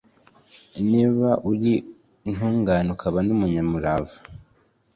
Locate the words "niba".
0.91-1.29